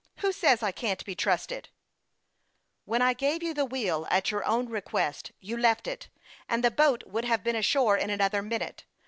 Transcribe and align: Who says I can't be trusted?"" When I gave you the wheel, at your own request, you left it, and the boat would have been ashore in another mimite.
Who 0.21 0.31
says 0.31 0.63
I 0.63 0.71
can't 0.71 1.05
be 1.05 1.13
trusted?"" 1.13 1.69
When 2.85 3.03
I 3.03 3.13
gave 3.13 3.43
you 3.43 3.53
the 3.53 3.65
wheel, 3.65 4.07
at 4.09 4.31
your 4.31 4.43
own 4.45 4.67
request, 4.67 5.31
you 5.39 5.55
left 5.55 5.85
it, 5.85 6.07
and 6.49 6.63
the 6.63 6.71
boat 6.71 7.03
would 7.05 7.25
have 7.25 7.43
been 7.43 7.55
ashore 7.55 7.97
in 7.97 8.09
another 8.09 8.41
mimite. 8.41 8.85